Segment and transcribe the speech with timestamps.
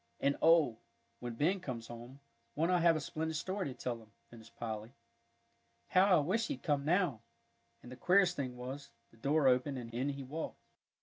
[0.19, 0.79] "And oh,
[1.19, 2.21] when Ben comes home,
[2.55, 4.93] won't I have a splendid story to tell him!" finished Polly.
[5.89, 7.21] "How I wish he'd come now,"
[7.83, 10.57] and the queerest thing was, the door opened, and in he walked.